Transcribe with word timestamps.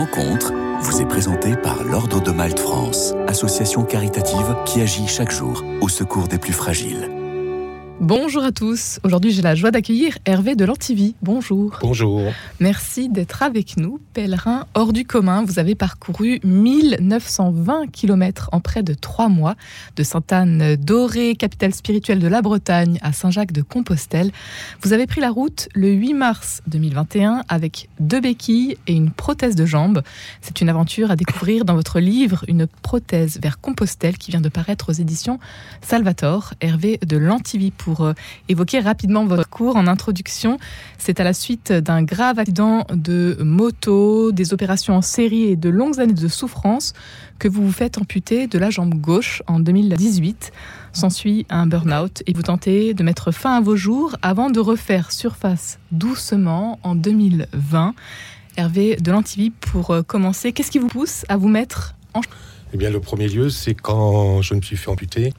rencontre 0.00 0.54
vous 0.80 1.02
est 1.02 1.06
présenté 1.06 1.56
par 1.56 1.84
l'Ordre 1.84 2.22
de 2.22 2.30
Malte 2.30 2.58
France, 2.58 3.12
association 3.28 3.84
caritative 3.84 4.56
qui 4.64 4.80
agit 4.80 5.06
chaque 5.06 5.30
jour 5.30 5.62
au 5.82 5.90
secours 5.90 6.26
des 6.26 6.38
plus 6.38 6.54
fragiles. 6.54 7.19
Bonjour 8.00 8.42
à 8.42 8.50
tous. 8.50 8.98
Aujourd'hui, 9.04 9.30
j'ai 9.30 9.42
la 9.42 9.54
joie 9.54 9.70
d'accueillir 9.70 10.16
Hervé 10.24 10.56
de 10.56 10.64
Lantivie. 10.64 11.14
Bonjour. 11.20 11.78
Bonjour. 11.82 12.22
Merci 12.58 13.10
d'être 13.10 13.42
avec 13.42 13.76
nous. 13.76 14.00
Pèlerin 14.14 14.64
hors 14.72 14.94
du 14.94 15.04
commun, 15.04 15.44
vous 15.44 15.58
avez 15.58 15.74
parcouru 15.74 16.40
1920 16.42 17.88
km 17.92 18.48
en 18.52 18.60
près 18.60 18.82
de 18.82 18.94
trois 18.94 19.28
mois, 19.28 19.54
de 19.96 20.02
Sainte-Anne 20.02 20.76
d'Orée, 20.76 21.36
capitale 21.36 21.74
spirituelle 21.74 22.20
de 22.20 22.26
la 22.26 22.40
Bretagne, 22.40 22.98
à 23.02 23.12
Saint-Jacques 23.12 23.52
de 23.52 23.60
Compostelle. 23.60 24.30
Vous 24.80 24.94
avez 24.94 25.06
pris 25.06 25.20
la 25.20 25.28
route 25.28 25.68
le 25.74 25.90
8 25.90 26.14
mars 26.14 26.62
2021 26.68 27.42
avec 27.50 27.90
deux 28.00 28.22
béquilles 28.22 28.78
et 28.86 28.94
une 28.94 29.10
prothèse 29.10 29.56
de 29.56 29.66
jambe. 29.66 30.00
C'est 30.40 30.62
une 30.62 30.70
aventure 30.70 31.10
à 31.10 31.16
découvrir 31.16 31.66
dans 31.66 31.74
votre 31.74 32.00
livre, 32.00 32.46
Une 32.48 32.66
prothèse 32.66 33.38
vers 33.42 33.60
Compostelle, 33.60 34.16
qui 34.16 34.30
vient 34.30 34.40
de 34.40 34.48
paraître 34.48 34.88
aux 34.88 34.94
éditions 34.94 35.38
Salvatore. 35.82 36.54
Hervé 36.62 36.98
de 37.06 37.18
Lantivie 37.18 37.72
pour 37.72 37.89
euh, 38.00 38.14
évoquer 38.48 38.80
rapidement 38.80 39.24
votre 39.26 39.48
cours 39.48 39.76
en 39.76 39.86
introduction. 39.86 40.58
C'est 40.98 41.20
à 41.20 41.24
la 41.24 41.32
suite 41.32 41.72
d'un 41.72 42.02
grave 42.02 42.38
accident 42.38 42.86
de 42.92 43.36
moto, 43.40 44.32
des 44.32 44.52
opérations 44.52 44.94
en 44.96 45.02
série 45.02 45.44
et 45.44 45.56
de 45.56 45.68
longues 45.68 46.00
années 46.00 46.12
de 46.12 46.28
souffrance 46.28 46.92
que 47.38 47.48
vous 47.48 47.64
vous 47.64 47.72
faites 47.72 47.98
amputer 47.98 48.46
de 48.46 48.58
la 48.58 48.70
jambe 48.70 48.94
gauche 48.94 49.42
en 49.46 49.60
2018. 49.60 50.52
S'ensuit 50.92 51.46
un 51.50 51.66
burn-out 51.66 52.22
et 52.26 52.32
vous 52.32 52.42
tentez 52.42 52.94
de 52.94 53.02
mettre 53.02 53.30
fin 53.32 53.56
à 53.56 53.60
vos 53.60 53.76
jours 53.76 54.16
avant 54.22 54.50
de 54.50 54.60
refaire 54.60 55.12
surface 55.12 55.78
doucement 55.92 56.78
en 56.82 56.94
2020. 56.94 57.94
Hervé 58.56 58.96
de 58.96 59.12
l'Antivie, 59.12 59.50
pour 59.50 59.90
euh, 59.90 60.02
commencer, 60.02 60.52
qu'est-ce 60.52 60.70
qui 60.70 60.78
vous 60.78 60.88
pousse 60.88 61.24
à 61.28 61.36
vous 61.36 61.48
mettre 61.48 61.94
en... 62.14 62.20
Eh 62.72 62.76
bien, 62.76 62.90
le 62.90 63.00
premier 63.00 63.28
lieu, 63.28 63.50
c'est 63.50 63.74
quand 63.74 64.42
je 64.42 64.54
me 64.54 64.60
suis 64.60 64.76
fait 64.76 64.90
amputer. 64.90 65.32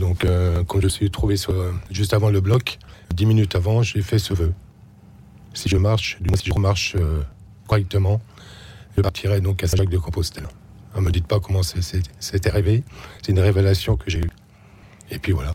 Donc, 0.00 0.24
euh, 0.24 0.64
quand 0.64 0.80
je 0.80 0.88
suis 0.88 1.10
trouvé 1.10 1.36
sur, 1.36 1.54
juste 1.90 2.14
avant 2.14 2.30
le 2.30 2.40
bloc, 2.40 2.78
dix 3.14 3.26
minutes 3.26 3.54
avant, 3.54 3.82
j'ai 3.82 4.02
fait 4.02 4.18
ce 4.18 4.34
vœu. 4.34 4.52
Si 5.54 5.68
je 5.68 5.76
marche, 5.76 6.18
du 6.20 6.28
moins 6.28 6.36
si 6.36 6.46
je 6.46 6.52
remarche 6.52 6.96
euh, 6.96 7.22
correctement, 7.68 8.20
je 8.96 9.02
partirai 9.02 9.40
donc 9.40 9.62
à 9.62 9.68
Saint-Jacques-de-Compostelle. 9.68 10.48
Ne 10.96 11.02
me 11.02 11.10
dites 11.10 11.26
pas 11.26 11.38
comment 11.38 11.62
c'était 11.62 12.50
arrivé. 12.50 12.82
C'est 13.22 13.32
une 13.32 13.38
révélation 13.38 13.96
que 13.96 14.10
j'ai 14.10 14.20
eue. 14.20 14.30
Et 15.10 15.18
puis 15.18 15.32
voilà. 15.32 15.54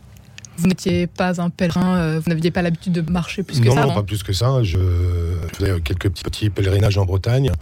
Vous 0.58 0.68
n'étiez 0.68 1.06
pas 1.06 1.40
un 1.40 1.50
pèlerin, 1.50 1.96
euh, 1.96 2.20
vous 2.20 2.30
n'aviez 2.30 2.50
pas 2.50 2.62
l'habitude 2.62 2.92
de 2.92 3.10
marcher 3.10 3.42
plus 3.42 3.60
que 3.60 3.66
non, 3.66 3.74
ça 3.74 3.86
Non, 3.86 3.94
pas 3.94 4.02
plus 4.02 4.22
que 4.22 4.32
ça. 4.32 4.62
Je, 4.62 4.78
je 4.78 5.56
faisais 5.56 5.80
quelques 5.82 6.08
petits, 6.08 6.24
petits, 6.24 6.50
pèlerinages 6.50 6.96
en 6.96 7.04
Bretagne, 7.04 7.52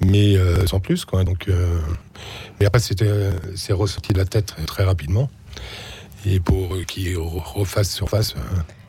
mais 0.00 0.36
euh, 0.36 0.66
sans 0.66 0.80
plus. 0.80 1.04
Quoi. 1.04 1.24
Donc, 1.24 1.48
euh, 1.48 1.78
mais 2.60 2.66
après, 2.66 2.80
c'est 2.80 3.72
ressorti 3.72 4.12
de 4.12 4.18
la 4.18 4.26
tête 4.26 4.54
très 4.66 4.84
rapidement. 4.84 5.30
Et 6.26 6.40
pour 6.40 6.76
qu'il 6.86 7.16
refasse 7.16 7.90
surface, 7.90 8.34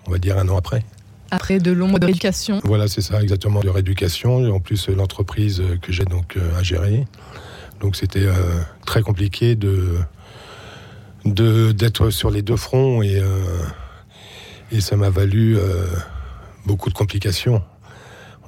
on 0.07 0.11
va 0.11 0.17
dire 0.17 0.37
un 0.37 0.47
an 0.49 0.57
après. 0.57 0.83
Après 1.31 1.59
de 1.59 1.71
longs 1.71 1.87
mois 1.87 1.99
de 1.99 2.05
rééducation 2.05 2.59
Voilà, 2.63 2.87
c'est 2.87 3.01
ça, 3.01 3.21
exactement, 3.21 3.59
de 3.59 3.69
rééducation. 3.69 4.45
Et 4.45 4.49
en 4.49 4.59
plus, 4.59 4.89
l'entreprise 4.89 5.61
que 5.81 5.91
j'ai 5.91 6.05
donc 6.05 6.37
à 6.57 6.63
gérer. 6.63 7.05
Donc, 7.81 7.95
c'était 7.95 8.27
très 8.85 9.01
compliqué 9.01 9.55
de 9.55 9.99
d'être 11.25 12.09
sur 12.09 12.29
les 12.29 12.41
deux 12.41 12.55
fronts 12.55 13.01
et, 13.01 13.19
euh, 13.19 13.27
et 14.71 14.81
ça 14.81 14.95
m'a 14.95 15.09
valu 15.09 15.57
euh, 15.57 15.85
beaucoup 16.65 16.89
de 16.89 16.93
complications. 16.93 17.61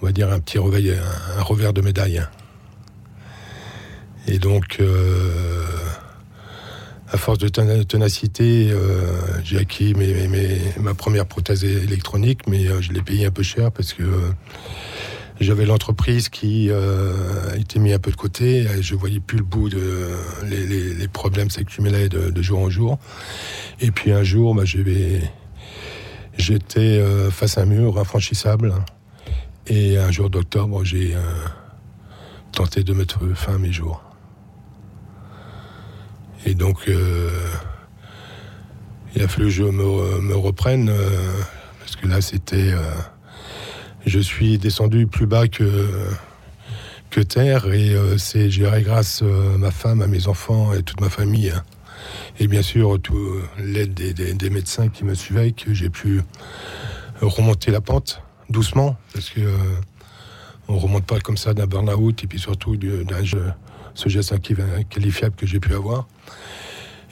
On 0.02 0.06
va 0.06 0.12
dire 0.12 0.32
un 0.32 0.40
petit 0.40 0.58
reveil, 0.58 0.92
un, 0.92 1.40
un 1.40 1.44
revers 1.44 1.74
de 1.74 1.82
médaille. 1.82 2.24
Et 4.28 4.40
donc, 4.40 4.78
euh, 4.80 5.61
à 7.12 7.18
force 7.18 7.38
de 7.40 7.50
ténacité, 7.84 8.74
j'ai 9.44 9.58
acquis 9.58 9.94
mes, 9.94 10.28
mes, 10.28 10.60
ma 10.80 10.94
première 10.94 11.26
prothèse 11.26 11.64
électronique, 11.64 12.48
mais 12.48 12.66
je 12.82 12.94
l'ai 12.94 13.02
payé 13.02 13.26
un 13.26 13.32
peu 13.32 13.44
cher 13.44 13.72
parce 13.72 13.94
que 13.94 14.04
j'avais 15.42 15.66
l'entreprise 15.66 16.30
qui 16.30 16.70
euh, 16.70 17.56
était 17.58 17.80
mis 17.80 17.92
un 17.94 18.00
peu 18.00 18.12
de 18.12 18.16
côté. 18.16 18.68
Je 18.80 18.94
voyais 18.94 19.20
plus 19.20 19.40
le 19.40 19.44
bout 19.44 19.70
de 19.70 20.10
les, 20.46 20.68
les, 20.68 20.94
les 20.94 21.08
problèmes 21.08 21.50
s'accumulaient 21.50 22.10
de, 22.10 22.30
de, 22.30 22.42
jour 22.44 22.60
en 22.60 22.70
jour. 22.70 23.00
Et 23.80 23.90
puis 23.90 24.12
un 24.12 24.22
jour, 24.22 24.54
bah, 24.54 24.64
j'étais 24.66 25.40
euh, 26.80 27.32
face 27.32 27.58
à 27.58 27.62
un 27.62 27.66
mur 27.66 27.98
infranchissable. 27.98 28.76
Et 29.66 29.98
un 29.98 30.12
jour 30.12 30.30
d'octobre, 30.30 30.84
j'ai 30.84 31.16
euh, 31.16 31.20
tenté 32.52 32.84
de 32.84 32.94
mettre 32.94 33.26
fin 33.34 33.56
à 33.56 33.58
mes 33.58 33.72
jours. 33.72 34.11
Et 36.46 36.56
donc, 36.56 36.88
euh, 36.88 37.30
il 39.16 39.22
a 39.24 39.28
fallu 39.28 39.48
que 39.48 39.54
je 39.54 39.64
me, 39.64 40.22
me 40.22 40.36
reprenne 40.36 40.92
parce 41.80 41.96
que 41.96 42.08
là, 42.08 42.22
c'était 42.22 42.74
je 44.06 44.20
suis 44.20 44.58
descendu 44.58 45.08
plus 45.08 45.28
bas 45.28 45.48
que, 45.48 45.92
que 47.10 47.22
terre 47.22 47.72
et 47.72 47.94
euh, 47.94 48.18
c'est 48.18 48.50
géré 48.50 48.82
grâce 48.82 49.22
euh, 49.22 49.56
à 49.56 49.58
ma 49.58 49.72
femme, 49.72 50.02
à 50.02 50.08
mes 50.08 50.28
enfants 50.28 50.74
et 50.74 50.82
toute 50.82 51.02
ma 51.02 51.10
famille. 51.10 51.52
Hein. 51.52 51.64
Et 52.40 52.48
bien 52.48 52.62
sûr, 52.62 52.98
l'aide 53.60 53.94
des, 53.94 54.14
des, 54.14 54.34
des, 54.34 54.50
médecins 54.50 54.90
qui 54.90 55.04
me 55.04 55.14
suivaient, 55.14 55.52
que 55.52 55.74
j'ai 55.74 55.90
pu 55.90 56.22
remonter 57.22 57.70
la 57.70 57.82
pente 57.82 58.24
doucement, 58.50 58.98
parce 59.14 59.30
que 59.30 59.42
euh, 59.42 59.58
on 60.72 60.78
remonte 60.78 61.06
pas 61.06 61.20
comme 61.20 61.38
ça 61.38 61.54
d'un 61.54 61.68
burn-out 61.68 62.24
et 62.24 62.28
puis 62.28 62.40
surtout 62.40 62.78
d'un 62.78 63.24
ce 63.94 64.10
geste 64.10 64.34
inqualifiable 64.34 65.36
que 65.36 65.46
j'ai 65.46 65.60
pu 65.60 65.74
avoir. 65.74 66.08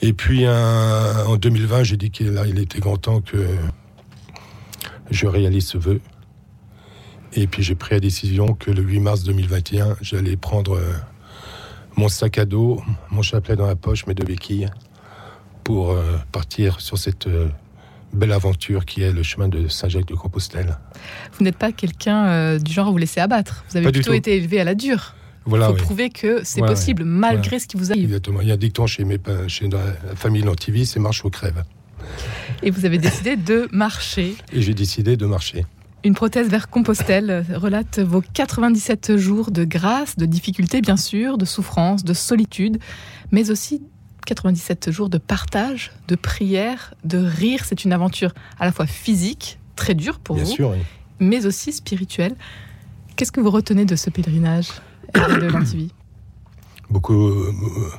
Et 0.02 0.12
puis 0.12 0.48
en 0.48 1.36
2020, 1.36 1.82
j'ai 1.84 1.96
dit 1.96 2.10
qu'il 2.10 2.40
il 2.46 2.58
était 2.58 2.80
grand 2.80 2.96
temps 2.96 3.20
que 3.20 3.36
je 5.10 5.26
réalise 5.26 5.66
ce 5.66 5.78
vœu. 5.78 6.00
Et 7.34 7.46
puis 7.46 7.62
j'ai 7.62 7.74
pris 7.74 7.94
la 7.94 8.00
décision 8.00 8.54
que 8.54 8.70
le 8.70 8.82
8 8.82 9.00
mars 9.00 9.22
2021, 9.22 9.96
j'allais 10.00 10.36
prendre 10.36 10.74
euh, 10.74 10.92
mon 11.96 12.08
sac 12.08 12.38
à 12.38 12.44
dos, 12.44 12.82
mon 13.10 13.22
chapelet 13.22 13.54
dans 13.54 13.66
la 13.66 13.76
poche, 13.76 14.06
mes 14.06 14.14
deux 14.14 14.24
béquilles, 14.24 14.68
pour 15.62 15.90
euh, 15.90 16.16
partir 16.32 16.80
sur 16.80 16.98
cette 16.98 17.28
euh, 17.28 17.48
belle 18.12 18.32
aventure 18.32 18.84
qui 18.84 19.02
est 19.02 19.12
le 19.12 19.22
chemin 19.22 19.48
de 19.48 19.68
Saint-Jacques-de-Compostelle. 19.68 20.78
Vous 21.38 21.44
n'êtes 21.44 21.56
pas 21.56 21.72
quelqu'un 21.72 22.26
euh, 22.26 22.58
du 22.58 22.72
genre 22.72 22.88
à 22.88 22.90
vous 22.90 22.98
laisser 22.98 23.20
abattre. 23.20 23.64
Vous 23.70 23.76
avez 23.76 23.86
Pas 23.86 23.92
plutôt 23.92 24.12
été 24.12 24.36
élevé 24.36 24.60
à 24.60 24.64
la 24.64 24.74
dure. 24.74 25.14
Voilà, 25.46 25.66
Il 25.66 25.68
faut 25.68 25.74
oui. 25.74 25.80
prouver 25.82 26.10
que 26.10 26.40
c'est 26.44 26.60
Ouais, 26.60 26.68
possible 26.68 27.04
malgré 27.04 27.56
ouais. 27.56 27.60
ce 27.60 27.66
qui 27.66 27.76
vous 27.76 27.90
arrive. 27.92 28.04
Exactement. 28.04 28.40
Il 28.42 28.48
y 28.48 28.50
a 28.50 28.54
un 28.54 28.58
dicton 28.58 28.86
chez, 28.86 29.04
mes, 29.04 29.18
chez 29.48 29.68
la 29.68 29.78
famille 30.14 30.42
Lantivie, 30.42 30.86
c'est 30.86 31.00
marche 31.00 31.24
ou 31.24 31.30
crève. 31.30 31.64
Et 32.62 32.70
vous 32.70 32.84
avez 32.84 32.98
décidé 32.98 33.36
de 33.36 33.68
marcher. 33.72 34.34
Et 34.52 34.60
j'ai 34.62 34.74
décidé 34.74 35.16
de 35.16 35.26
marcher. 35.26 35.64
Une 36.02 36.14
prothèse 36.14 36.48
vers 36.48 36.68
Compostelle 36.68 37.44
relate 37.54 37.98
vos 38.00 38.22
97 38.22 39.16
jours 39.16 39.50
de 39.50 39.64
grâce, 39.64 40.16
de 40.16 40.24
difficultés 40.26 40.80
bien 40.80 40.96
sûr, 40.96 41.36
de 41.36 41.44
souffrance, 41.44 42.04
de 42.04 42.14
solitude, 42.14 42.78
mais 43.32 43.50
aussi 43.50 43.82
97 44.30 44.92
jours 44.92 45.08
de 45.08 45.18
partage, 45.18 45.90
de 46.06 46.14
prière, 46.14 46.94
de 47.02 47.18
rire. 47.18 47.64
C'est 47.64 47.84
une 47.84 47.92
aventure 47.92 48.32
à 48.60 48.64
la 48.64 48.70
fois 48.70 48.86
physique, 48.86 49.58
très 49.74 49.94
dure 49.94 50.20
pour 50.20 50.36
Bien 50.36 50.44
vous, 50.44 50.50
sûr, 50.52 50.70
oui. 50.70 50.78
mais 51.18 51.46
aussi 51.46 51.72
spirituelle. 51.72 52.36
Qu'est-ce 53.16 53.32
que 53.32 53.40
vous 53.40 53.50
retenez 53.50 53.84
de 53.86 53.96
ce 53.96 54.08
pèlerinage 54.08 54.68
de 55.14 55.46
Lantivie 55.52 55.92
beaucoup, 56.90 57.28
euh, 57.28 57.52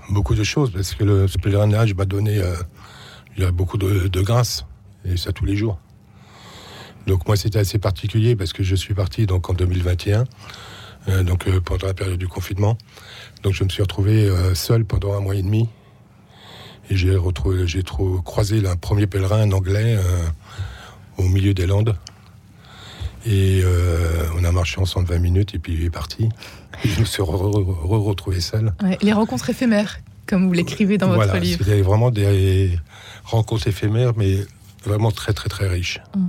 beaucoup 0.09 0.35
de 0.35 0.43
choses, 0.43 0.71
parce 0.71 0.95
que 0.95 1.03
le, 1.03 1.27
ce 1.27 1.37
pèlerinage 1.37 1.93
m'a 1.95 2.05
donné 2.05 2.37
euh, 2.39 2.55
il 3.35 3.43
y 3.43 3.45
a 3.45 3.51
beaucoup 3.51 3.77
de, 3.77 4.07
de 4.07 4.21
grâce, 4.21 4.65
et 5.03 5.17
ça 5.17 5.33
tous 5.33 5.45
les 5.45 5.57
jours. 5.57 5.79
Donc 7.07 7.27
moi 7.27 7.35
c'était 7.35 7.59
assez 7.59 7.79
particulier 7.79 8.35
parce 8.35 8.53
que 8.53 8.63
je 8.63 8.75
suis 8.75 8.93
parti 8.93 9.25
donc 9.25 9.49
en 9.49 9.53
2021, 9.53 10.25
euh, 11.09 11.23
donc 11.23 11.47
euh, 11.47 11.59
pendant 11.59 11.87
la 11.87 11.93
période 11.93 12.17
du 12.17 12.27
confinement. 12.27 12.77
Donc 13.43 13.53
je 13.53 13.63
me 13.63 13.69
suis 13.69 13.81
retrouvé 13.81 14.27
euh, 14.27 14.53
seul 14.53 14.85
pendant 14.85 15.13
un 15.13 15.19
mois 15.19 15.35
et 15.35 15.41
demi. 15.41 15.67
Et 16.89 16.95
j'ai 16.95 17.15
retrouvé, 17.15 17.67
j'ai 17.67 17.83
trop 17.83 18.21
croisé 18.21 18.65
un 18.67 18.75
premier 18.75 19.07
pèlerin, 19.07 19.41
un 19.41 19.51
anglais, 19.51 19.95
euh, 19.97 20.25
au 21.17 21.23
milieu 21.23 21.53
des 21.53 21.65
Landes. 21.67 21.95
Et 23.25 23.61
euh, 23.63 24.25
on 24.37 24.43
a 24.43 24.51
marché 24.51 24.79
ensemble 24.81 25.07
20 25.07 25.19
minutes 25.19 25.53
et 25.55 25.59
puis 25.59 25.73
il 25.75 25.83
est 25.85 25.89
parti. 25.91 26.27
Et 26.83 26.87
je 26.89 26.99
me 26.99 27.05
suis 27.05 27.21
re- 27.21 27.27
re- 27.53 28.39
seul. 28.41 28.73
Ouais, 28.81 28.97
Les 29.01 29.13
rencontres 29.13 29.49
éphémères, 29.51 29.99
comme 30.25 30.47
vous 30.47 30.53
l'écrivez 30.53 30.97
dans 30.97 31.09
votre 31.09 31.37
livre. 31.37 31.63
c'était 31.63 31.81
vraiment 31.81 32.09
des 32.09 32.77
rencontres 33.23 33.67
éphémères, 33.67 34.13
mais 34.17 34.37
vraiment 34.83 35.11
très 35.11 35.33
très 35.33 35.49
très 35.49 35.67
riches. 35.67 36.01
Mm. 36.15 36.27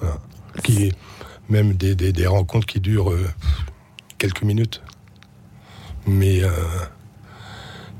Voilà. 0.00 0.16
Qui, 0.62 0.92
même 1.48 1.72
des, 1.74 1.94
des, 1.94 2.12
des 2.12 2.26
rencontres 2.26 2.66
qui 2.66 2.78
durent 2.80 3.10
euh, 3.10 3.26
quelques 4.18 4.42
minutes, 4.42 4.82
mais 6.06 6.42
euh, 6.44 6.50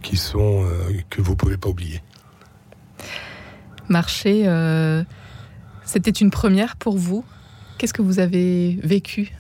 qui 0.04 0.16
sont 0.16 0.64
euh, 0.64 0.92
que 1.10 1.20
vous 1.20 1.34
pouvez 1.34 1.56
pas 1.56 1.68
oublier. 1.68 2.00
Marcher, 3.88 4.42
euh, 4.46 5.02
c'était 5.84 6.10
une 6.10 6.30
première 6.30 6.76
pour 6.76 6.96
vous. 6.96 7.24
Qu'est-ce 7.78 7.94
que 7.94 8.02
vous 8.02 8.20
avez 8.20 8.78
vécu 8.82 9.32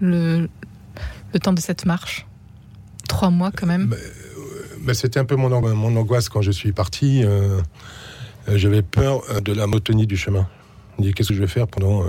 le, 0.00 0.48
le 1.32 1.40
temps 1.40 1.52
de 1.52 1.60
cette 1.60 1.86
marche? 1.86 2.26
Trois 3.08 3.30
mois 3.30 3.50
quand 3.50 3.66
même. 3.66 3.86
Bah, 3.86 3.96
bah, 4.82 4.94
c'était 4.94 5.18
un 5.18 5.24
peu 5.24 5.36
mon, 5.36 5.48
mon, 5.74 5.96
angoisse 5.96 6.28
quand 6.28 6.42
je 6.42 6.52
suis 6.52 6.72
parti. 6.72 7.24
J'avais 8.46 8.82
peur 8.82 9.22
de 9.40 9.52
la 9.52 9.66
monotonie 9.66 10.06
du 10.06 10.16
chemin. 10.16 10.46
Je 10.96 11.02
me 11.02 11.08
dis 11.08 11.14
qu'est-ce 11.14 11.30
que 11.30 11.34
je 11.34 11.40
vais 11.40 11.48
faire 11.48 11.66
pendant 11.66 12.04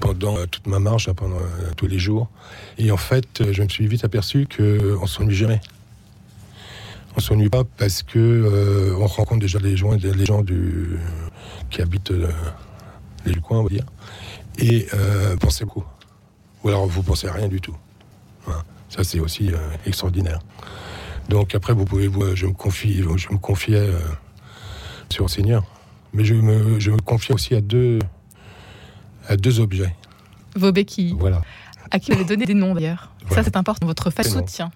pendant 0.00 0.46
toute 0.46 0.66
ma 0.66 0.78
marche, 0.78 1.10
pendant 1.12 1.40
tous 1.76 1.86
les 1.86 1.98
jours? 1.98 2.28
Et 2.76 2.90
en 2.90 2.96
fait, 2.96 3.52
je 3.52 3.62
me 3.62 3.68
suis 3.68 3.86
vite 3.86 4.04
aperçu 4.04 4.46
qu'on 4.48 5.06
s'ennuie 5.06 5.34
jamais. 5.34 5.60
On 7.18 7.20
s'ennuie 7.20 7.48
pas 7.48 7.64
parce 7.64 8.04
que 8.04 8.94
on 8.96 9.06
rencontre 9.06 9.40
déjà 9.40 9.58
les 9.58 9.76
gens, 9.76 9.90
les 9.90 10.24
gens 10.24 10.42
du, 10.42 10.98
qui 11.68 11.82
habitent 11.82 12.12
les 13.26 13.34
coins, 13.40 13.58
on 13.58 13.64
va 13.64 13.68
dire. 13.70 13.86
Et 14.58 14.86
pensez 15.40 15.64
beaucoup. 15.64 15.84
Ou 16.62 16.68
alors 16.68 16.86
vous 16.86 17.02
pensez 17.02 17.26
à 17.26 17.32
rien 17.32 17.48
du 17.48 17.60
tout. 17.60 17.76
Ça, 18.88 19.04
c'est 19.04 19.20
aussi 19.20 19.48
euh, 19.52 19.58
extraordinaire. 19.84 20.38
Donc 21.28 21.54
après, 21.54 21.74
vous 21.74 21.84
pouvez, 21.84 22.06
vous, 22.06 22.34
je 22.34 22.46
me 22.46 22.52
confie, 22.52 23.02
je 23.02 23.32
me 23.32 23.36
confiais 23.36 23.76
euh, 23.76 23.98
sur 25.10 25.24
le 25.24 25.28
Seigneur, 25.28 25.64
mais 26.12 26.24
je 26.24 26.34
me, 26.34 26.80
je 26.80 26.90
me 26.90 26.98
confiais 26.98 27.34
aussi 27.34 27.54
à 27.54 27.60
deux, 27.60 27.98
à 29.28 29.36
deux 29.36 29.60
objets. 29.60 29.94
Vos 30.56 30.72
béquilles. 30.72 31.14
Voilà. 31.18 31.42
À 31.90 31.98
qui 31.98 32.12
vous 32.12 32.18
avez 32.18 32.24
donné 32.24 32.46
des 32.46 32.54
noms 32.54 32.74
d'ailleurs. 32.74 33.12
Ça, 33.30 33.42
c'est 33.42 33.56
important. 33.56 33.86
Votre 33.86 34.10
soutien. 34.24 34.70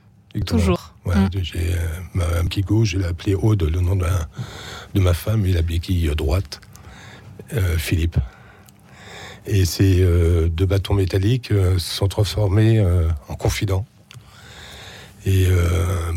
Toujours. 0.46 0.81
Voilà, 1.04 1.22
mm. 1.22 1.30
J'ai 1.42 1.74
euh, 1.74 2.00
ma 2.14 2.42
béquille 2.42 2.62
gauche, 2.62 2.90
je 2.90 2.98
l'ai 2.98 3.06
appelée 3.06 3.34
Aude, 3.34 3.62
le 3.62 3.80
nom 3.80 3.96
de, 3.96 4.06
de 4.94 5.00
ma 5.00 5.14
femme, 5.14 5.44
et 5.46 5.52
la 5.52 5.62
béquille 5.62 6.10
droite, 6.16 6.60
Philippe. 7.76 8.18
Et 9.46 9.64
ces 9.64 10.00
euh, 10.00 10.48
deux 10.48 10.66
bâtons 10.66 10.94
métalliques 10.94 11.50
euh, 11.50 11.78
se 11.78 11.96
sont 11.96 12.06
transformés 12.06 12.78
euh, 12.78 13.08
en 13.28 13.34
confidents. 13.34 13.84
Et 15.24 15.46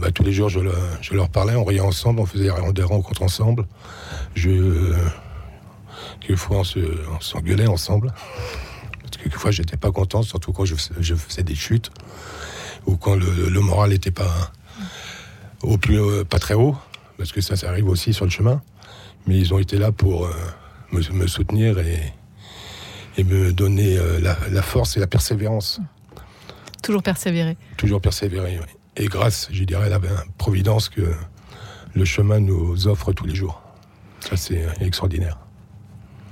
bah, 0.01 0.09
tous 0.11 0.23
les 0.23 0.31
jours, 0.31 0.49
je, 0.49 0.59
leur 1.13 1.29
parlais, 1.29 1.55
on 1.55 1.63
riait 1.63 1.79
ensemble, 1.79 2.21
on 2.21 2.25
faisait 2.25 2.49
des 2.73 2.81
rencontres 2.81 3.21
ensemble. 3.21 3.67
Je, 4.33 4.95
quelquefois, 6.21 6.63
on 7.11 7.19
s'engueulait 7.19 7.67
ensemble. 7.67 8.15
Parce 9.03 9.17
que 9.17 9.21
quelquefois, 9.21 9.51
j'étais 9.51 9.77
pas 9.77 9.91
content, 9.91 10.23
surtout 10.23 10.53
quand 10.53 10.65
je, 10.65 10.73
faisais 10.73 11.43
des 11.43 11.53
chutes 11.53 11.91
ou 12.87 12.97
quand 12.97 13.13
le, 13.13 13.59
moral 13.59 13.91
n'était 13.91 14.09
pas 14.09 14.51
au 15.65 15.77
plus, 15.77 15.99
pas 16.25 16.39
très 16.39 16.53
haut, 16.53 16.75
parce 17.17 17.31
que 17.31 17.41
ça, 17.41 17.55
ça 17.55 17.69
arrive 17.69 17.87
aussi 17.89 18.13
sur 18.13 18.25
le 18.25 18.31
chemin. 18.31 18.61
Mais 19.27 19.37
ils 19.37 19.53
ont 19.53 19.59
été 19.59 19.77
là 19.77 19.91
pour 19.91 20.29
me, 20.91 21.01
me 21.13 21.27
soutenir 21.27 21.79
et, 21.79 22.13
et 23.17 23.23
me 23.23 23.53
donner 23.53 23.97
euh, 23.97 24.19
la, 24.19 24.61
force 24.61 24.97
et 24.97 24.99
la 24.99 25.07
persévérance. 25.07 25.79
Toujours 26.81 27.03
persévérer. 27.03 27.57
Toujours 27.77 28.01
persévérer, 28.01 28.59
oui. 28.59 28.65
Et 28.97 29.07
grâce, 29.07 29.49
je 29.51 29.63
dirais, 29.63 29.85
à 29.85 29.89
la 29.89 29.99
providence 30.37 30.89
que 30.89 31.13
le 31.93 32.05
chemin 32.05 32.39
nous 32.39 32.87
offre 32.87 33.11
tous 33.13 33.25
les 33.25 33.35
jours. 33.35 33.61
Ça, 34.21 34.37
c'est 34.37 34.65
extraordinaire. 34.79 35.37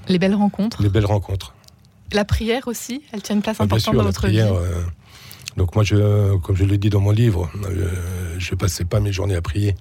Les 0.07 0.19
belles 0.19 0.35
rencontres. 0.35 0.81
Les 0.81 0.89
belles 0.89 1.05
rencontres. 1.05 1.53
La 2.11 2.25
prière 2.25 2.67
aussi, 2.67 3.03
elle 3.11 3.21
tient 3.21 3.35
une 3.35 3.41
place 3.41 3.57
ah, 3.59 3.63
importante 3.63 3.95
dans 3.95 4.03
votre 4.03 4.21
prière, 4.21 4.53
vie. 4.53 4.59
Euh, 4.61 4.83
donc 5.57 5.75
moi, 5.75 5.83
je, 5.83 6.37
comme 6.37 6.55
je 6.55 6.63
l'ai 6.63 6.77
dit 6.77 6.89
dans 6.89 7.01
mon 7.01 7.11
livre, 7.11 7.49
euh, 7.65 7.89
je 8.37 8.55
passais 8.55 8.85
pas 8.85 8.99
mes 8.99 9.11
journées 9.11 9.35
à 9.35 9.41
prier. 9.41 9.75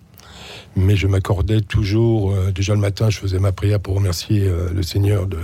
Mais 0.77 0.97
je 0.97 1.07
m'accordais 1.07 1.61
toujours, 1.61 2.35
déjà 2.53 2.75
le 2.75 2.81
matin, 2.81 3.11
je 3.11 3.19
faisais 3.19 3.39
ma 3.39 3.53
prière 3.53 3.81
pour 3.81 3.95
remercier 3.95 4.51
le 4.73 4.83
Seigneur 4.83 5.27
de, 5.27 5.39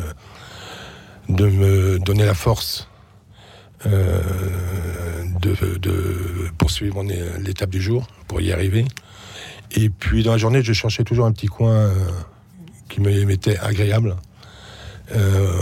me 1.29 1.99
donner 1.99 2.25
la 2.25 2.35
force 2.35 2.89
euh, 3.87 4.21
de, 5.41 6.51
poursuivre 6.59 7.05
l'étape 7.39 7.71
du 7.71 7.81
jour 7.81 8.09
pour 8.27 8.41
y 8.41 8.53
arriver. 8.53 8.85
Et 9.71 9.89
puis 9.89 10.25
dans 10.25 10.33
la 10.33 10.39
journée, 10.39 10.63
je 10.63 10.73
cherchais 10.73 11.05
toujours 11.05 11.27
un 11.27 11.33
petit 11.33 11.47
coin 11.47 11.73
euh, 11.73 11.95
qui 12.89 13.01
m'était 13.01 13.57
agréable 13.59 14.17
euh, 15.15 15.53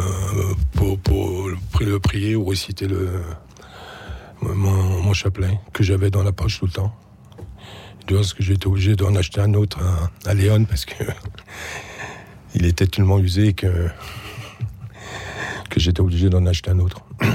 pour, 0.72 1.50
le 1.80 1.98
prier 1.98 2.36
ou 2.36 2.46
réciter 2.46 2.88
mon, 4.40 5.12
chapelet 5.12 5.60
que 5.72 5.82
j'avais 5.82 6.10
dans 6.10 6.22
la 6.22 6.32
poche 6.32 6.58
tout 6.58 6.66
le 6.66 6.72
temps. 6.72 6.94
Parce 8.08 8.34
que 8.34 8.42
j'étais 8.42 8.66
obligé 8.66 8.96
d'en 8.96 9.14
acheter 9.16 9.40
un 9.40 9.54
autre 9.54 9.78
à, 9.82 10.30
à 10.30 10.34
Léon 10.34 10.64
parce 10.64 10.84
que 10.84 11.04
il 12.54 12.64
était 12.64 12.86
tellement 12.86 13.18
usé 13.18 13.52
que 13.52 13.88
que 15.68 15.80
j'étais 15.80 16.00
obligé 16.00 16.30
d'en 16.30 16.46
acheter 16.46 16.70
un 16.70 16.78
autre. 16.78 17.02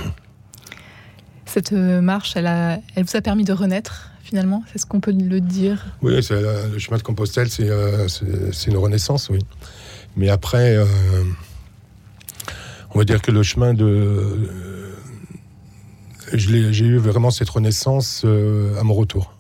Cette 1.45 1.73
euh, 1.73 2.01
marche, 2.01 2.35
elle, 2.35 2.47
a, 2.47 2.79
elle 2.95 3.03
vous 3.03 3.15
a 3.15 3.21
permis 3.21 3.44
de 3.44 3.53
renaître 3.53 4.09
finalement 4.23 4.63
C'est 4.71 4.79
ce 4.79 4.85
qu'on 4.85 5.01
peut 5.01 5.12
le 5.12 5.41
dire? 5.41 5.85
Oui, 6.01 6.13
le 6.13 6.79
chemin 6.79 6.97
de 6.97 7.03
Compostelle, 7.03 7.50
euh, 7.59 8.07
c'est 8.07 8.71
une 8.71 8.77
renaissance, 8.77 9.29
oui. 9.29 9.39
Mais 10.15 10.29
après, 10.29 10.77
euh, 10.77 10.85
on 12.95 13.00
va 13.00 13.06
dire 13.06 13.21
que 13.21 13.31
le 13.31 13.44
chemin 13.44 13.74
de... 13.74 14.50
J'ai 16.33 16.85
eu 16.85 16.97
vraiment 16.97 17.29
cette 17.29 17.50
renaissance 17.50 18.24
à 18.24 18.83
mon 18.83 18.94
retour. 18.94 19.33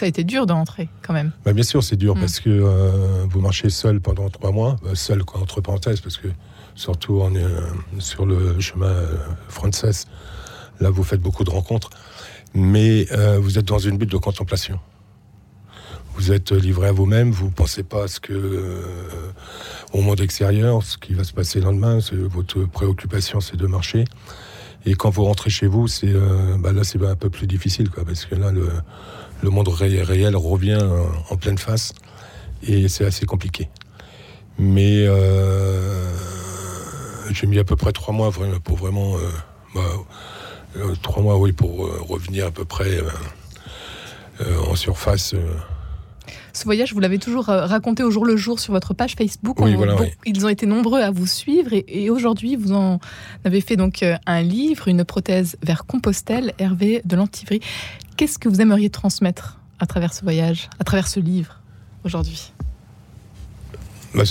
Ça 0.00 0.06
a 0.06 0.08
été 0.08 0.24
dur 0.24 0.46
d'entrer 0.46 0.88
quand 1.02 1.12
même. 1.12 1.30
Bah, 1.44 1.52
bien 1.52 1.62
sûr, 1.62 1.84
c'est 1.84 1.96
dur 1.96 2.16
mm. 2.16 2.20
parce 2.20 2.40
que 2.40 3.26
vous 3.28 3.40
marchez 3.40 3.68
seul 3.70 4.00
pendant 4.00 4.30
trois 4.30 4.50
mois, 4.50 4.76
seul 4.94 5.24
quoi, 5.24 5.40
entre 5.40 5.60
parenthèses, 5.60 6.00
parce 6.00 6.16
que 6.16 6.28
surtout 6.74 7.20
on 7.22 7.34
est, 7.34 7.42
euh, 7.42 7.60
sur 7.98 8.26
le 8.26 8.58
chemin 8.60 8.86
euh, 8.86 9.16
français. 9.48 10.06
Là, 10.80 10.90
vous 10.90 11.04
faites 11.04 11.20
beaucoup 11.20 11.44
de 11.44 11.50
rencontres, 11.50 11.90
mais 12.54 13.06
euh, 13.12 13.38
vous 13.38 13.58
êtes 13.58 13.66
dans 13.66 13.78
une 13.78 13.98
butte 13.98 14.10
de 14.10 14.16
contemplation. 14.16 14.80
Vous 16.14 16.32
êtes 16.32 16.52
livré 16.52 16.88
à 16.88 16.92
vous-même, 16.92 17.30
vous 17.30 17.46
ne 17.46 17.50
pensez 17.50 17.82
pas 17.82 18.04
à 18.04 18.08
ce 18.08 18.18
que, 18.18 18.82
au 19.92 20.00
monde 20.00 20.20
extérieur, 20.20 20.82
ce 20.82 20.98
qui 20.98 21.14
va 21.14 21.24
se 21.24 21.32
passer 21.32 21.60
le 21.60 21.66
lendemain. 21.66 21.98
Votre 22.12 22.64
préoccupation, 22.64 23.40
c'est 23.40 23.56
de 23.56 23.66
marcher. 23.66 24.04
Et 24.86 24.94
quand 24.94 25.10
vous 25.10 25.24
rentrez 25.24 25.50
chez 25.50 25.66
vous, 25.66 25.88
c'est 25.88 26.12
bah 26.58 26.72
là, 26.72 26.84
c'est 26.84 27.02
un 27.04 27.16
peu 27.16 27.30
plus 27.30 27.46
difficile, 27.46 27.90
quoi, 27.90 28.04
parce 28.04 28.24
que 28.24 28.34
là, 28.34 28.50
le, 28.50 29.50
monde 29.50 29.68
réel 29.68 30.36
revient 30.36 30.82
en 31.28 31.36
pleine 31.36 31.58
face, 31.58 31.92
et 32.62 32.88
c'est 32.88 33.04
assez 33.04 33.26
compliqué. 33.26 33.68
Mais 34.58 35.06
j'ai 37.32 37.46
mis 37.46 37.58
à 37.58 37.64
peu 37.64 37.76
près 37.76 37.92
trois 37.92 38.14
mois 38.14 38.30
pour 38.64 38.76
vraiment. 38.76 39.16
Euh, 39.16 39.30
bah, 39.74 39.80
euh, 40.76 40.94
trois 41.02 41.22
mois, 41.22 41.38
oui, 41.38 41.52
pour 41.52 41.86
euh, 41.86 42.00
revenir 42.08 42.46
à 42.46 42.50
peu 42.50 42.64
près 42.64 43.00
en 44.68 44.74
surface. 44.74 45.34
Ce 46.52 46.64
voyage, 46.64 46.92
vous 46.92 47.00
l'avez 47.00 47.18
toujours 47.18 47.46
raconté 47.46 48.02
au 48.02 48.10
jour 48.10 48.24
le 48.24 48.36
jour 48.36 48.60
sur 48.60 48.72
votre 48.72 48.94
page 48.94 49.14
Facebook. 49.14 49.58
Oui, 49.60 49.74
Ils 50.26 50.44
ont 50.44 50.48
été 50.48 50.66
nombreux 50.66 51.00
à 51.00 51.10
vous 51.10 51.26
suivre 51.26 51.70
et, 51.72 52.10
aujourd'hui, 52.10 52.56
vous 52.56 52.72
en 52.72 53.00
avez 53.44 53.60
fait 53.60 53.76
donc 53.76 54.04
un 54.26 54.42
livre, 54.42 54.88
une 54.88 55.04
prothèse 55.04 55.56
vers 55.62 55.86
Compostelle, 55.86 56.52
Hervé 56.58 57.02
de 57.04 57.16
l'Antivry. 57.16 57.60
Qu'est-ce 58.16 58.38
que 58.38 58.48
vous 58.48 58.60
aimeriez 58.60 58.90
transmettre 58.90 59.58
à 59.78 59.86
travers 59.86 60.12
ce 60.12 60.22
voyage, 60.22 60.68
à 60.78 60.84
travers 60.84 61.08
ce 61.08 61.20
livre 61.20 61.60
aujourd'hui? 62.04 62.52
Bah, 64.14 64.24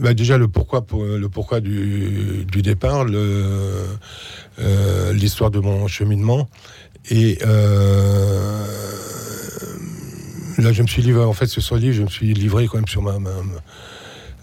bah, 0.00 0.14
déjà 0.14 0.38
le 0.38 0.48
pourquoi, 0.48 0.84
le 0.92 1.28
pourquoi 1.28 1.60
du, 1.60 2.46
départ, 2.62 3.06
euh, 3.08 5.12
l'histoire 5.12 5.50
de 5.50 5.58
mon 5.58 5.88
cheminement. 5.88 6.48
Et 7.10 7.38
euh, 7.46 8.27
là, 10.62 10.72
je 10.72 10.82
me 10.82 10.86
suis 10.86 11.02
livré, 11.02 11.24
en 11.24 11.32
fait, 11.32 11.46
ce 11.46 11.60
soir 11.60 11.80
je 11.80 12.02
me 12.02 12.08
suis 12.08 12.34
livré 12.34 12.66
quand 12.66 12.78
même 12.78 12.88
sur 12.88 13.02
ma, 13.02 13.16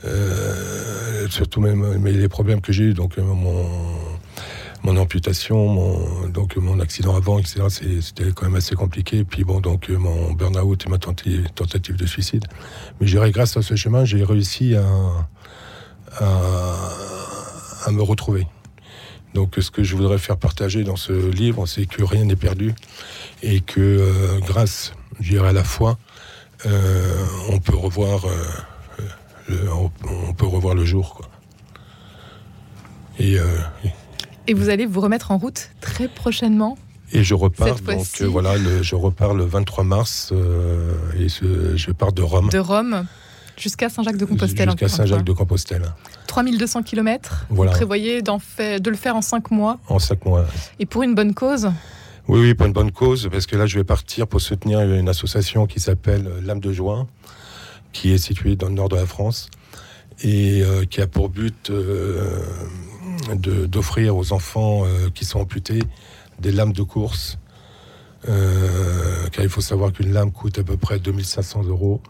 euh, 0.05 1.27
surtout 1.29 1.61
même 1.61 2.05
les 2.05 2.29
problèmes 2.29 2.61
que 2.61 2.71
j'ai 2.71 2.85
eu, 2.85 2.93
donc 2.93 3.17
mon 3.17 3.65
mon 4.85 4.97
amputation, 4.97 5.67
mon, 5.67 6.27
donc 6.27 6.57
mon 6.57 6.79
accident 6.79 7.15
avant, 7.15 7.39
etc. 7.39 7.63
C'était 8.01 8.31
quand 8.31 8.45
même 8.45 8.55
assez 8.55 8.75
compliqué. 8.75 9.23
Puis 9.23 9.43
bon, 9.43 9.59
donc 9.59 9.89
mon 9.89 10.31
burn-out 10.33 10.85
et 10.85 10.89
ma 10.89 10.99
tentative 10.99 11.95
de 11.95 12.05
suicide. 12.05 12.45
Mais 12.99 13.07
j'irai 13.07 13.31
grâce 13.31 13.57
à 13.57 13.63
ce 13.63 13.75
chemin, 13.75 14.05
j'ai 14.05 14.23
réussi 14.23 14.75
à, 14.75 14.85
à, 16.19 17.91
me 17.91 18.01
retrouver. 18.03 18.47
Donc 19.33 19.55
ce 19.59 19.71
que 19.71 19.83
je 19.83 19.95
voudrais 19.95 20.19
faire 20.19 20.37
partager 20.37 20.83
dans 20.83 20.95
ce 20.95 21.13
livre, 21.13 21.65
c'est 21.65 21.87
que 21.87 22.03
rien 22.03 22.23
n'est 22.25 22.35
perdu 22.35 22.73
et 23.41 23.61
que 23.61 23.81
euh, 23.81 24.39
grâce, 24.45 24.93
je 25.19 25.31
dirais 25.31 25.49
à 25.49 25.53
la 25.53 25.63
foi, 25.63 25.97
euh, 26.65 27.25
on 27.49 27.59
peut 27.59 27.75
revoir, 27.75 28.25
euh, 28.25 29.03
le, 29.49 29.71
on, 29.71 30.33
peut 30.33 30.45
revoir 30.45 30.75
le 30.75 30.85
jour. 30.85 31.15
Quoi. 31.15 31.29
Et, 33.19 33.37
et 34.47 34.53
vous 34.53 34.69
allez 34.69 34.85
vous 34.85 34.99
remettre 34.99 35.31
en 35.31 35.37
route 35.37 35.69
très 35.79 36.09
prochainement 36.09 36.77
et 37.13 37.23
je 37.23 37.33
repars 37.33 37.79
donc 37.79 38.21
voilà, 38.23 38.55
je 38.81 38.95
repars 38.95 39.33
le 39.33 39.45
23 39.45 39.83
mars 39.85 40.33
et 41.17 41.27
je 41.29 41.91
pars 41.91 42.11
de 42.11 42.21
Rome. 42.21 42.49
De 42.49 42.59
Rome 42.59 43.05
Jusqu'à 43.57 43.89
Saint-Jacques-de-Compostelle. 43.89 44.69
Jusqu'à 44.69 44.89
Saint-Jacques-de-Compostelle. 44.89 45.93
3200 46.27 46.83
km. 46.83 47.45
Vous 47.49 47.65
prévoyez 47.65 48.21
de 48.21 48.89
le 48.89 48.95
faire 48.95 49.15
en 49.15 49.21
5 49.21 49.51
mois. 49.51 49.79
En 49.87 49.99
5 49.99 50.25
mois. 50.25 50.45
Et 50.79 50.85
pour 50.85 51.03
une 51.03 51.15
bonne 51.15 51.33
cause 51.33 51.71
Oui, 52.27 52.39
oui, 52.39 52.53
pour 52.55 52.65
une 52.65 52.73
bonne 52.73 52.91
cause, 52.91 53.29
parce 53.31 53.45
que 53.45 53.55
là, 53.55 53.67
je 53.67 53.77
vais 53.77 53.83
partir 53.83 54.27
pour 54.27 54.41
soutenir 54.41 54.81
une 54.81 55.07
association 55.09 55.67
qui 55.67 55.79
s'appelle 55.79 56.27
L'âme 56.43 56.59
de 56.59 56.71
Juin, 56.71 57.07
qui 57.93 58.13
est 58.13 58.17
située 58.17 58.55
dans 58.55 58.67
le 58.67 58.73
nord 58.73 58.89
de 58.89 58.95
la 58.95 59.05
France 59.05 59.51
et 60.23 60.63
euh, 60.63 60.85
qui 60.85 61.01
a 61.01 61.07
pour 61.07 61.29
but 61.29 61.69
euh, 61.69 62.41
d'offrir 63.35 64.17
aux 64.17 64.33
enfants 64.33 64.85
euh, 64.85 65.09
qui 65.13 65.23
sont 65.23 65.39
amputés 65.39 65.83
des 66.39 66.51
lames 66.51 66.73
de 66.73 66.81
course. 66.81 67.37
car 68.23 69.43
il 69.43 69.49
faut 69.49 69.61
savoir 69.61 69.93
qu'une 69.93 70.11
lame 70.11 70.31
coûte 70.31 70.57
à 70.57 70.63
peu 70.63 70.77
près 70.77 70.97
2500 70.97 71.65
euros 71.65 72.01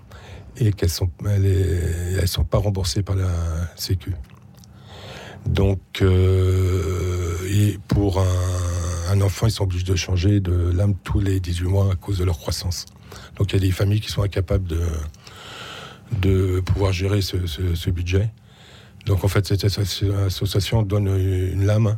et 0.56 0.72
qu'elles 0.72 0.90
sont, 0.90 1.10
elles, 1.26 2.28
sont 2.28 2.46
pas 2.46 2.58
remboursées 2.58 3.04
par 3.04 3.18
la 3.18 3.28
Sécu. 3.76 4.14
Donc, 5.46 5.82
pour 7.90 8.20
un, 8.20 8.65
un, 9.10 9.22
enfant, 9.22 9.48
ils 9.48 9.52
sont 9.52 9.64
obligés 9.64 9.86
de 9.86 9.96
changer 9.96 10.40
de 10.40 10.72
lame 10.72 10.96
tous 11.04 11.20
les 11.20 11.40
18 11.40 11.66
mois 11.68 11.92
à 11.92 11.96
cause 11.96 12.20
de 12.20 12.24
leur 12.24 12.38
croissance. 12.38 12.86
Donc, 13.38 13.52
il 13.52 13.56
y 13.56 13.58
a 13.58 13.68
des 13.68 13.72
familles 13.72 14.02
qui 14.02 14.12
sont 14.12 14.24
incapables 14.24 14.68
de, 14.68 14.82
de 16.12 16.60
pouvoir 16.62 16.94
gérer 16.94 17.22
ce, 17.22 17.90
budget. 17.90 18.30
Donc 19.06 19.24
en 19.24 19.28
fait, 19.28 19.46
cette 19.46 19.64
association 19.64 20.82
donne 20.84 21.08
une 21.08 21.66
lame. 21.66 21.98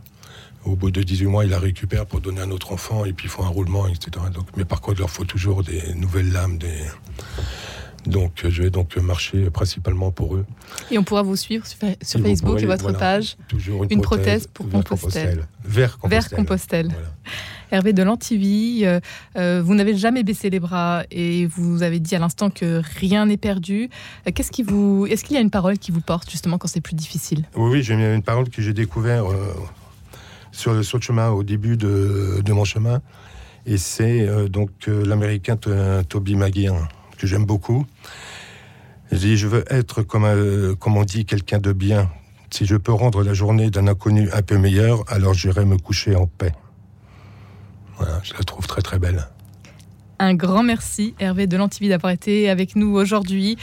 Au 0.65 0.75
bout 0.75 0.91
de 0.91 1.01
18 1.01 1.27
mois, 1.27 1.45
il 1.45 1.51
la 1.51 1.59
récupère 1.59 2.05
pour 2.05 2.19
donner 2.19 2.41
à 2.41 2.43
un 2.43 2.51
autre 2.51 2.73
enfant 2.73 3.05
et 3.05 3.13
puis 3.13 3.27
il 3.27 3.29
faut 3.29 3.43
un 3.43 3.47
roulement, 3.47 3.87
etc. 3.87 4.25
Donc, 4.33 4.47
mais 4.57 4.65
par 4.65 4.81
contre, 4.81 4.97
il 4.97 5.01
leur 5.01 5.09
faut 5.09 5.23
toujours 5.23 5.63
des 5.63 5.93
nouvelles 5.93 6.31
lames. 6.31 6.57
Des... 6.57 6.83
Donc 8.07 8.31
je 8.47 8.63
vais 8.63 8.69
donc 8.69 8.95
marcher 8.97 9.49
principalement 9.49 10.11
pour 10.11 10.35
eux. 10.35 10.45
Et 10.89 10.97
on 10.97 11.03
pourra 11.03 11.23
vous 11.23 11.35
suivre 11.35 11.65
sur, 11.67 11.77
Facebook 11.77 12.61
et 12.61 12.65
votre 12.65 12.93
page. 12.93 13.37
Toujours 13.47 13.85
une, 13.89 14.01
prothèse, 14.01 14.47
pour 14.47 14.67
Compostelle. 14.69 15.45
Vers 15.63 15.99
Compostelle. 15.99 16.89
Hervé 17.71 17.91
de 17.91 18.01
Lantivie, 18.01 18.83
euh, 18.85 19.01
euh, 19.35 19.61
vous 19.63 19.75
n'avez 19.75 19.97
jamais 19.97 20.23
baissé 20.23 20.49
les 20.49 20.59
bras 20.59 21.03
et 21.11 21.45
vous 21.47 21.83
avez 21.83 21.99
dit 21.99 22.15
à 22.15 22.19
l'instant 22.19 22.49
que 22.49 22.81
rien 22.97 23.25
n'est 23.25 23.37
perdu. 23.37 23.89
Euh, 24.25 24.31
qu'est-ce 24.33 24.51
qui 24.51 24.63
vous, 24.63 25.05
est-ce 25.09 25.25
qu'il 25.25 25.35
y 25.35 25.37
a 25.37 25.41
une 25.41 25.49
parole 25.49 25.77
qui 25.77 25.91
vous 25.91 25.99
porte 25.99 26.31
justement 26.31 26.57
quand 26.57 26.69
c'est 26.69 26.81
plus 26.81 26.95
difficile? 26.95 27.43
Oui, 27.55 27.71
oui, 27.71 27.83
j'ai 27.83 27.93
une 27.93 28.23
parole 28.23 28.49
que 28.49 28.61
j'ai 28.61 28.73
découvert 28.73 29.25
sur, 30.53 30.73
le 30.73 30.81
chemin 30.81 31.29
au 31.29 31.43
début 31.43 31.75
de, 31.75 32.51
mon 32.53 32.63
chemin, 32.63 33.01
et 33.65 33.77
c'est 33.77 34.49
donc 34.49 34.69
l'américain 34.87 35.57
Toby 36.07 36.35
Maguire 36.35 36.87
que 37.17 37.27
j'aime 37.27 37.45
beaucoup. 37.45 37.85
Je 39.11 39.35
je 39.35 39.47
veux 39.47 39.63
être 39.73 40.03
comme, 40.03 40.75
comme 40.75 40.97
on 40.97 41.03
dit, 41.03 41.25
quelqu'un 41.25 41.59
de 41.59 41.71
bien. 41.71 42.09
Si 42.49 42.65
je 42.65 42.75
peux 42.75 42.93
rendre 42.93 43.23
la 43.23 43.33
journée 43.33 43.69
d'un 43.69 43.87
inconnu 43.87 44.29
un 44.31 44.41
peu 44.41 44.57
meilleure, 44.57 45.03
alors 45.07 45.33
j'irai 45.33 45.65
me 45.65 45.77
coucher 45.77 46.15
en 46.15 46.27
paix 46.27 46.53
je 48.23 48.33
la 48.33 48.43
trouve 48.43 48.67
très 48.67 48.81
très 48.81 48.99
belle. 48.99 49.27
Un 50.19 50.33
grand 50.33 50.63
merci 50.63 51.13
Hervé 51.19 51.47
de 51.47 51.57
Lantivie 51.57 51.89
d'avoir 51.89 52.11
été 52.11 52.49
avec 52.49 52.75
nous 52.75 52.95
aujourd'hui. 52.95 53.57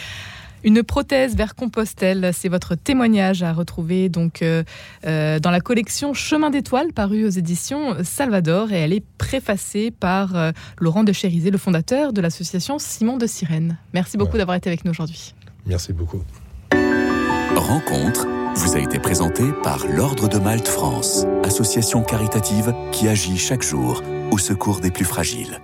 Une 0.65 0.83
prothèse 0.83 1.37
vers 1.37 1.55
Compostelle, 1.55 2.31
c'est 2.33 2.49
votre 2.49 2.75
témoignage 2.75 3.43
à 3.43 3.53
retrouver 3.53 4.09
donc 4.09 4.41
euh, 4.41 4.65
euh, 5.07 5.39
dans 5.39 5.51
la 5.51 5.61
collection 5.61 6.15
Chemin 6.15 6.49
d'étoiles 6.49 6.95
parue 6.95 7.27
aux 7.27 7.31
éditions 7.31 7.97
Salvador 8.03 8.73
et 8.73 8.77
elle 8.77 8.95
est 8.95 9.05
préfacée 9.19 9.91
par 9.91 10.37
euh, 10.37 10.53
Laurent 10.79 11.05
de 11.05 11.13
Chérizé, 11.13 11.51
le 11.51 11.59
fondateur 11.59 12.15
de 12.15 12.23
l'association 12.23 12.79
Simon 12.79 13.19
de 13.19 13.27
Sirène. 13.27 13.77
Merci 13.93 14.17
beaucoup 14.17 14.39
d'avoir 14.39 14.57
été 14.57 14.71
avec 14.71 14.87
nous 14.87 14.91
aujourd'hui. 14.91 15.35
Merci 15.67 15.93
beaucoup. 15.93 16.23
Rencontre 17.55 18.27
vous 18.57 18.77
a 18.77 18.79
été 18.79 18.99
présentée 18.99 19.51
par 19.63 19.87
l'Ordre 19.87 20.29
de 20.29 20.39
Malte 20.39 20.69
France, 20.69 21.27
association 21.45 22.03
caritative 22.03 22.73
qui 22.91 23.09
agit 23.09 23.37
chaque 23.37 23.63
jour 23.63 24.03
au 24.31 24.39
secours 24.39 24.81
des 24.81 24.91
plus 24.91 25.05
fragiles. 25.05 25.61